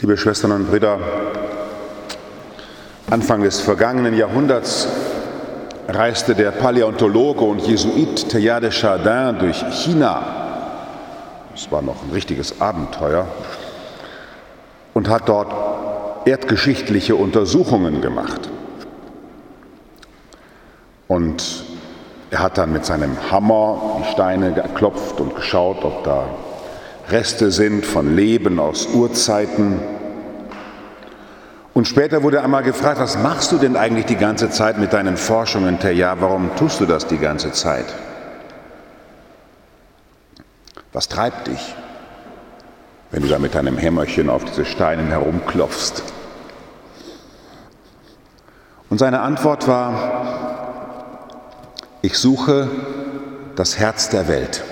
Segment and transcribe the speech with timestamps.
[0.00, 0.98] Liebe Schwestern und Brüder,
[3.08, 4.88] Anfang des vergangenen Jahrhunderts
[5.86, 10.20] reiste der Paläontologe und Jesuit Teilhard de Chardin durch China.
[11.54, 13.28] Es war noch ein richtiges Abenteuer
[14.94, 15.54] und hat dort
[16.26, 18.50] erdgeschichtliche Untersuchungen gemacht.
[21.06, 21.64] Und
[22.32, 26.24] er hat dann mit seinem Hammer die Steine geklopft und geschaut, ob da
[27.10, 29.80] Reste sind von Leben aus Urzeiten.
[31.74, 35.16] Und später wurde einmal gefragt, was machst du denn eigentlich die ganze Zeit mit deinen
[35.16, 37.86] Forschungen, Ja, warum tust du das die ganze Zeit?
[40.92, 41.74] Was treibt dich,
[43.10, 46.02] wenn du da mit deinem Hämmerchen auf diese Steine herumklopfst?
[48.88, 51.18] Und seine Antwort war,
[52.00, 52.70] ich suche
[53.56, 54.62] das Herz der Welt.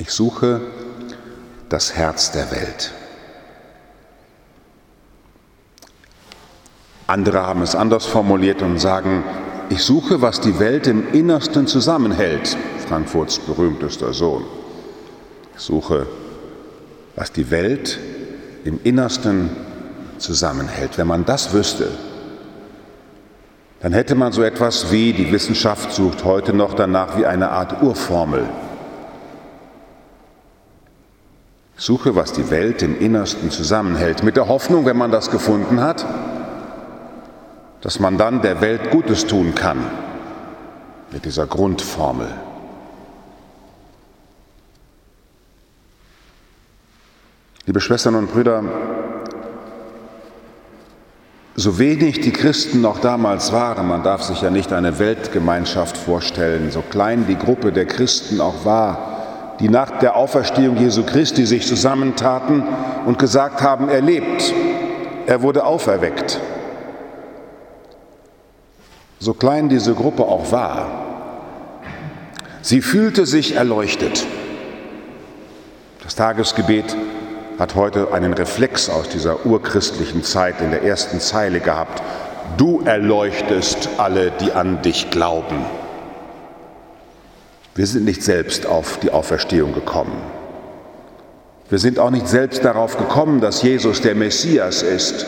[0.00, 0.62] Ich suche
[1.68, 2.90] das Herz der Welt.
[7.06, 9.22] Andere haben es anders formuliert und sagen,
[9.68, 12.56] ich suche, was die Welt im Innersten zusammenhält.
[12.88, 14.44] Frankfurts berühmtester Sohn.
[15.54, 16.06] Ich suche,
[17.14, 17.98] was die Welt
[18.64, 19.50] im Innersten
[20.16, 20.96] zusammenhält.
[20.96, 21.90] Wenn man das wüsste,
[23.80, 27.82] dann hätte man so etwas wie, die Wissenschaft sucht heute noch danach, wie eine Art
[27.82, 28.48] Urformel.
[31.80, 36.04] Suche, was die Welt im Innersten zusammenhält, mit der Hoffnung, wenn man das gefunden hat,
[37.80, 39.78] dass man dann der Welt Gutes tun kann,
[41.10, 42.28] mit dieser Grundformel.
[47.64, 48.62] Liebe Schwestern und Brüder,
[51.56, 56.72] so wenig die Christen noch damals waren, man darf sich ja nicht eine Weltgemeinschaft vorstellen,
[56.72, 59.19] so klein die Gruppe der Christen auch war,
[59.60, 62.64] die nach der Auferstehung Jesu Christi sich zusammentaten
[63.04, 64.52] und gesagt haben, er lebt,
[65.26, 66.40] er wurde auferweckt.
[69.18, 70.88] So klein diese Gruppe auch war,
[72.62, 74.26] sie fühlte sich erleuchtet.
[76.02, 76.96] Das Tagesgebet
[77.58, 82.02] hat heute einen Reflex aus dieser urchristlichen Zeit in der ersten Zeile gehabt.
[82.56, 85.66] Du erleuchtest alle, die an dich glauben.
[87.74, 90.20] Wir sind nicht selbst auf die Auferstehung gekommen.
[91.68, 95.24] Wir sind auch nicht selbst darauf gekommen, dass Jesus der Messias ist.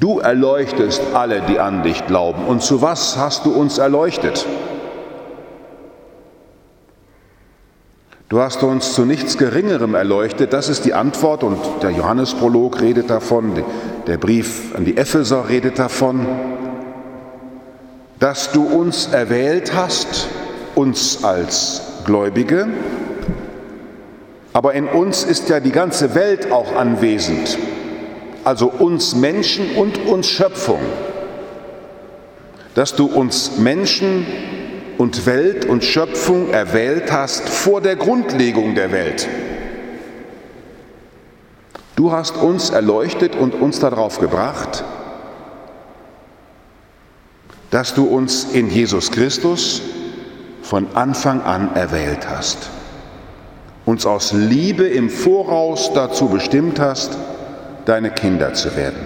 [0.00, 2.44] Du erleuchtest alle, die an dich glauben.
[2.44, 4.44] Und zu was hast du uns erleuchtet?
[8.28, 13.08] Du hast uns zu nichts Geringerem erleuchtet, das ist die Antwort und der Johannesprolog redet
[13.08, 13.62] davon,
[14.08, 16.26] der Brief an die Epheser redet davon,
[18.18, 20.28] dass du uns erwählt hast
[20.76, 22.68] uns als Gläubige,
[24.52, 27.58] aber in uns ist ja die ganze Welt auch anwesend,
[28.44, 30.80] also uns Menschen und uns Schöpfung,
[32.74, 34.26] dass du uns Menschen
[34.98, 39.28] und Welt und Schöpfung erwählt hast vor der Grundlegung der Welt.
[41.96, 44.84] Du hast uns erleuchtet und uns darauf gebracht,
[47.70, 49.80] dass du uns in Jesus Christus
[50.66, 52.70] von Anfang an erwählt hast,
[53.84, 57.16] uns aus Liebe im Voraus dazu bestimmt hast,
[57.84, 58.98] deine Kinder zu werden.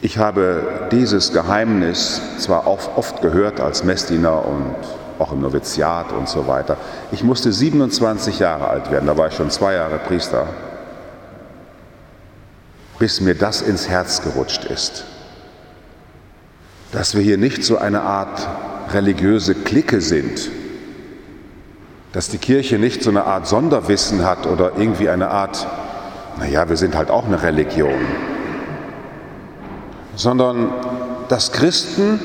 [0.00, 4.74] Ich habe dieses Geheimnis zwar oft gehört als Messdiener und
[5.18, 6.78] auch im Noviziat und so weiter.
[7.12, 10.46] Ich musste 27 Jahre alt werden, da war ich schon zwei Jahre Priester,
[12.98, 15.04] bis mir das ins Herz gerutscht ist
[16.92, 18.48] dass wir hier nicht so eine Art
[18.92, 20.50] religiöse Clique sind,
[22.12, 25.66] dass die Kirche nicht so eine Art Sonderwissen hat oder irgendwie eine Art,
[26.38, 28.00] naja, wir sind halt auch eine Religion,
[30.14, 30.70] sondern
[31.28, 32.20] dass Christen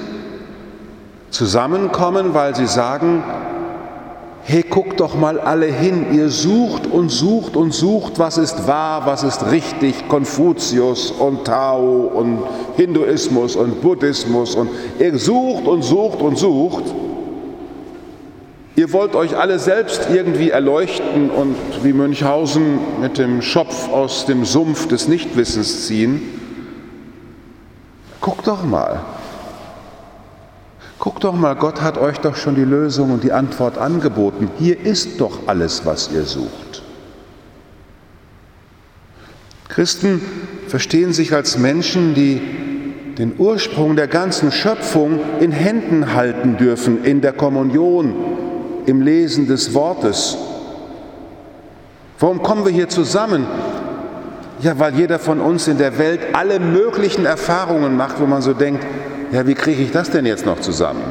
[1.30, 3.24] zusammenkommen, weil sie sagen,
[4.46, 9.06] hey, guckt doch mal alle hin, ihr sucht und sucht und sucht, was ist wahr,
[9.06, 12.40] was ist richtig, Konfuzius und Tao und
[12.76, 14.70] Hinduismus und Buddhismus und
[15.00, 16.84] ihr sucht und sucht und sucht.
[18.76, 24.46] Ihr wollt euch alle selbst irgendwie erleuchten und wie Münchhausen mit dem Schopf aus dem
[24.46, 26.22] Sumpf des Nichtwissens ziehen.
[28.20, 29.02] Guckt doch mal,
[31.04, 34.50] Guck doch mal, Gott hat euch doch schon die Lösung und die Antwort angeboten.
[34.58, 36.82] Hier ist doch alles, was ihr sucht.
[39.68, 40.22] Christen
[40.70, 42.42] verstehen sich als Menschen, die
[43.18, 48.16] den Ursprung der ganzen Schöpfung in Händen halten dürfen in der Kommunion
[48.86, 50.38] im Lesen des Wortes.
[52.18, 53.46] Warum kommen wir hier zusammen?
[54.62, 58.54] Ja, weil jeder von uns in der Welt alle möglichen Erfahrungen macht, wo man so
[58.54, 58.86] denkt,
[59.34, 61.02] ja, wie kriege ich das denn jetzt noch zusammen?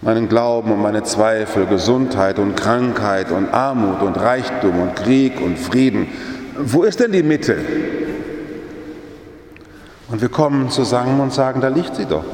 [0.00, 5.58] Meinen Glauben und meine Zweifel, Gesundheit und Krankheit und Armut und Reichtum und Krieg und
[5.58, 6.06] Frieden.
[6.56, 7.56] Wo ist denn die Mitte?
[10.08, 12.24] Und wir kommen zusammen und sagen, da liegt sie doch.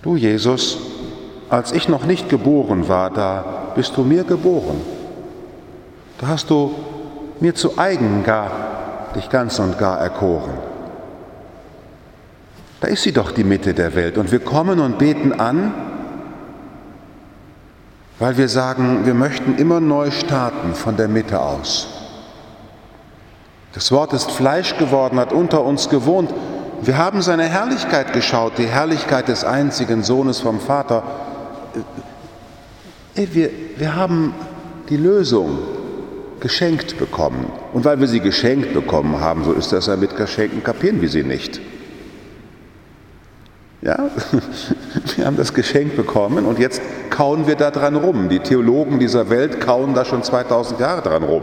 [0.00, 0.78] Du Jesus,
[1.50, 4.80] als ich noch nicht geboren war, da bist du mir geboren.
[6.18, 6.74] Da hast du
[7.40, 8.50] mir zu eigen gar
[9.14, 10.73] dich ganz und gar erkoren.
[12.84, 15.72] Da ist sie doch die Mitte der Welt und wir kommen und beten an,
[18.18, 21.88] weil wir sagen, wir möchten immer neu starten von der Mitte aus.
[23.72, 26.28] Das Wort ist Fleisch geworden, hat unter uns gewohnt.
[26.82, 31.04] Wir haben seine Herrlichkeit geschaut, die Herrlichkeit des einzigen Sohnes vom Vater.
[33.14, 33.48] Wir,
[33.78, 34.34] wir haben
[34.90, 35.58] die Lösung
[36.40, 37.46] geschenkt bekommen.
[37.72, 41.08] Und weil wir sie geschenkt bekommen haben, so ist das ja mit Geschenken, kapieren wir
[41.08, 41.62] sie nicht.
[43.82, 44.10] Ja,
[45.16, 46.80] wir haben das Geschenk bekommen und jetzt
[47.10, 48.28] kauen wir da dran rum.
[48.28, 51.42] Die Theologen dieser Welt kauen da schon 2000 Jahre dran rum.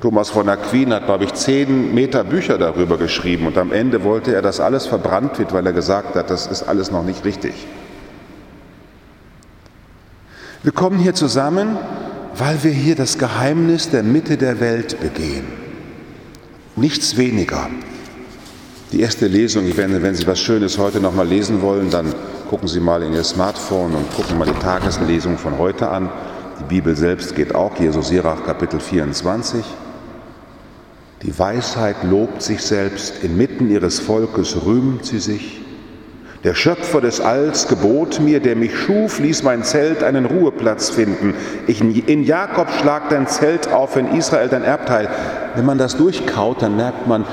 [0.00, 4.34] Thomas von Aquin hat, glaube ich, zehn Meter Bücher darüber geschrieben und am Ende wollte
[4.34, 7.54] er, dass alles verbrannt wird, weil er gesagt hat, das ist alles noch nicht richtig.
[10.64, 11.76] Wir kommen hier zusammen,
[12.36, 15.44] weil wir hier das Geheimnis der Mitte der Welt begehen.
[16.74, 17.68] Nichts weniger.
[18.92, 22.12] Die erste Lesung, wenn, wenn Sie was Schönes heute noch mal lesen wollen, dann
[22.50, 26.10] gucken Sie mal in Ihr Smartphone und gucken mal die Tageslesung von heute an.
[26.60, 29.64] Die Bibel selbst geht auch, Jesus Sirach Kapitel 24.
[31.22, 35.62] Die Weisheit lobt sich selbst, inmitten ihres Volkes rühmt sie sich.
[36.44, 41.32] Der Schöpfer des Alls gebot mir, der mich schuf, ließ mein Zelt einen Ruheplatz finden.
[41.66, 45.08] Ich, in Jakob schlag dein Zelt auf, in Israel dein Erbteil.
[45.54, 47.24] Wenn man das durchkaut, dann merkt man,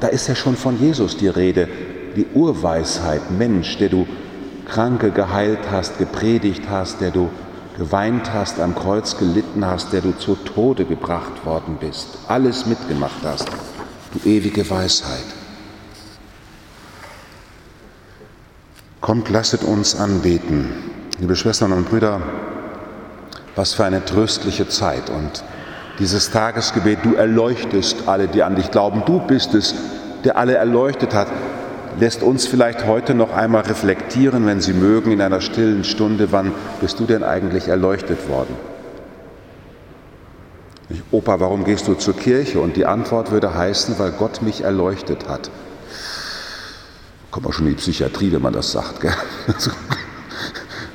[0.00, 1.68] da ist ja schon von Jesus die Rede,
[2.16, 4.06] die Urweisheit, Mensch, der du
[4.66, 7.30] Kranke geheilt hast, gepredigt hast, der du
[7.76, 13.22] geweint hast, am Kreuz gelitten hast, der du zu Tode gebracht worden bist, alles mitgemacht
[13.24, 13.48] hast,
[14.12, 15.24] du ewige Weisheit.
[19.00, 20.70] Kommt, lasset uns anbeten.
[21.20, 22.20] Liebe Schwestern und Brüder,
[23.54, 25.44] was für eine tröstliche Zeit und
[25.98, 29.74] dieses Tagesgebet, du erleuchtest alle, die an dich glauben, du bist es,
[30.24, 31.28] der alle erleuchtet hat,
[31.98, 36.52] lässt uns vielleicht heute noch einmal reflektieren, wenn Sie mögen, in einer stillen Stunde, wann
[36.80, 38.54] bist du denn eigentlich erleuchtet worden?
[41.10, 42.60] Opa, warum gehst du zur Kirche?
[42.60, 45.50] Und die Antwort würde heißen, weil Gott mich erleuchtet hat
[47.30, 49.00] kommt man schon in die Psychiatrie, wenn man das sagt.
[49.00, 49.14] Gell?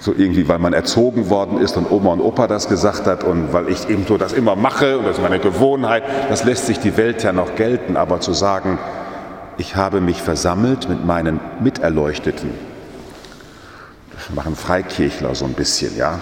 [0.04, 3.54] So irgendwie, weil man erzogen worden ist und Oma und Opa das gesagt hat und
[3.54, 6.78] weil ich eben so das immer mache und das ist meine Gewohnheit, das lässt sich
[6.78, 7.96] die Welt ja noch gelten.
[7.96, 8.80] Aber zu sagen,
[9.58, 12.50] ich habe mich versammelt mit meinen Miterleuchteten,
[14.14, 16.20] das machen Freikirchler so ein bisschen, ja.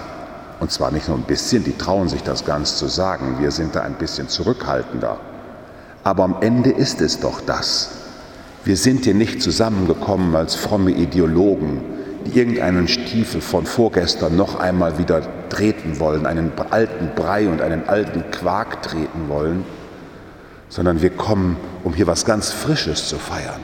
[0.59, 3.37] Und zwar nicht nur ein bisschen, die trauen sich das ganz zu sagen.
[3.39, 5.17] Wir sind da ein bisschen zurückhaltender.
[6.03, 7.89] Aber am Ende ist es doch das.
[8.63, 11.90] Wir sind hier nicht zusammengekommen als fromme Ideologen,
[12.33, 18.29] irgendeinen Stiefel von vorgestern noch einmal wieder treten wollen, einen alten Brei und einen alten
[18.31, 19.65] Quark treten wollen,
[20.69, 23.61] sondern wir kommen, um hier was ganz Frisches zu feiern.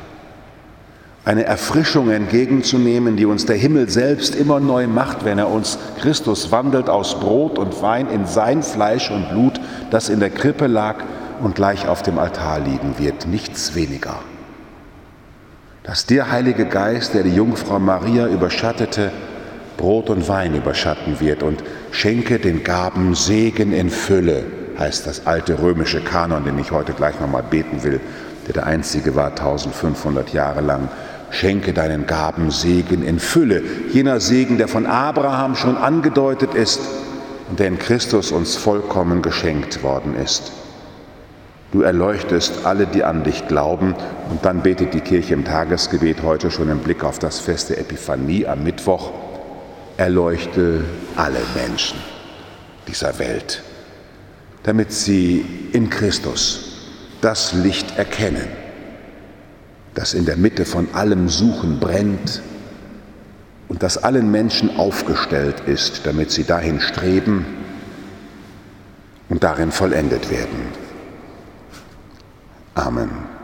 [1.26, 6.52] Eine Erfrischung entgegenzunehmen, die uns der Himmel selbst immer neu macht, wenn er uns Christus
[6.52, 9.60] wandelt aus Brot und Wein in sein Fleisch und Blut,
[9.92, 10.96] das in der Krippe lag
[11.42, 14.20] und gleich auf dem Altar liegen wird, nichts weniger
[15.88, 19.10] dass der Heilige Geist, der die Jungfrau Maria überschattete,
[19.78, 24.44] Brot und Wein überschatten wird und schenke den Gaben Segen in Fülle,
[24.78, 28.02] heißt das alte römische Kanon, den ich heute gleich nochmal beten will,
[28.48, 30.90] der der einzige war 1500 Jahre lang.
[31.30, 33.64] Schenke deinen Gaben Segen in Fülle,
[33.94, 36.82] jener Segen, der von Abraham schon angedeutet ist
[37.50, 40.52] und der in Christus uns vollkommen geschenkt worden ist.
[41.72, 43.94] Du erleuchtest alle, die an dich glauben.
[44.30, 47.80] Und dann betet die Kirche im Tagesgebet heute schon im Blick auf das Fest der
[47.80, 49.12] Epiphanie am Mittwoch.
[49.98, 51.98] Erleuchte alle Menschen
[52.88, 53.64] dieser Welt,
[54.64, 58.48] damit sie in Christus das Licht erkennen,
[59.94, 62.42] das in der Mitte von allem Suchen brennt
[63.68, 67.46] und das allen Menschen aufgestellt ist, damit sie dahin streben
[69.30, 70.87] und darin vollendet werden.
[72.78, 73.37] Amen.